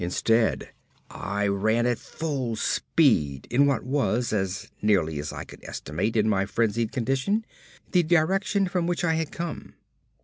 [0.03, 0.71] Instead,
[1.11, 6.27] I ran at full speed in what was, as nearly as I could estimate in
[6.27, 7.45] my frenzied condition,
[7.91, 9.75] the direction from which I had come.